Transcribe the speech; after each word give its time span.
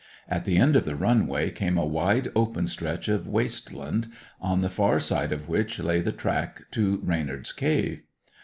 At 0.27 0.45
the 0.45 0.57
end 0.57 0.75
of 0.75 0.83
the 0.83 0.95
run 0.95 1.27
way 1.27 1.51
came 1.51 1.77
a 1.77 1.85
wide, 1.85 2.29
open 2.35 2.65
stretch 2.65 3.07
of 3.07 3.27
waste 3.27 3.71
land, 3.71 4.07
on 4.41 4.61
the 4.61 4.69
far 4.71 4.99
side 4.99 5.31
of 5.31 5.47
which 5.47 5.77
lay 5.77 6.01
the 6.01 6.11
track 6.11 6.63
to 6.71 6.97
Reynard's 7.03 7.53
cave. 7.53 8.01